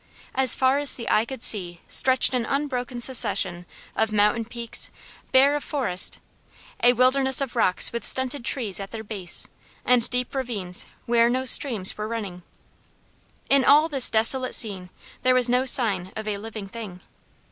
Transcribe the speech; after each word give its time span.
As 0.33 0.55
far 0.55 0.79
as 0.79 0.95
the 0.95 1.07
eye 1.11 1.25
could 1.25 1.43
see 1.43 1.81
stretched 1.87 2.33
an 2.33 2.43
unbroken 2.43 2.99
succession 2.99 3.67
of 3.95 4.11
mountain 4.11 4.45
peaks, 4.45 4.89
bare 5.31 5.55
of 5.55 5.63
forest 5.63 6.17
a 6.81 6.93
wilderness 6.93 7.39
of 7.39 7.55
rocks 7.55 7.91
with 7.93 8.03
stunted 8.03 8.43
trees 8.43 8.79
at 8.79 8.89
their 8.89 9.03
base, 9.03 9.47
and 9.85 10.09
deep 10.09 10.33
ravines 10.33 10.87
where 11.05 11.29
no 11.29 11.45
streams 11.45 11.99
were 11.99 12.07
running. 12.07 12.41
In 13.47 13.63
all 13.63 13.89
this 13.89 14.09
desolate 14.09 14.55
scene 14.55 14.89
there 15.21 15.35
was 15.35 15.47
no 15.47 15.65
sign 15.67 16.11
of 16.15 16.27
a 16.27 16.39
living 16.39 16.67
thing. 16.67 17.01